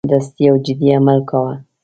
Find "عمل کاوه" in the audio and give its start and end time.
0.99-1.53